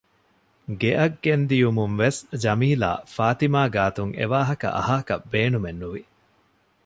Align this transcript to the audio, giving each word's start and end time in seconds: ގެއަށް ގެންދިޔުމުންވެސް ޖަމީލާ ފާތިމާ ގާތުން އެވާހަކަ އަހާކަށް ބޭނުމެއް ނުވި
ގެއަށް 0.81 1.17
ގެންދިޔުމުންވެސް 1.23 2.19
ޖަމީލާ 2.43 2.89
ފާތިމާ 3.13 3.61
ގާތުން 3.75 4.13
އެވާހަކަ 4.19 4.67
އަހާކަށް 4.77 5.27
ބޭނުމެއް 5.31 5.79
ނުވި 5.81 6.01